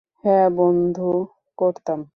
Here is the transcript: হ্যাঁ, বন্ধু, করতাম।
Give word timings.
হ্যাঁ, 0.23 0.47
বন্ধু, 0.57 1.09
করতাম। 1.57 2.01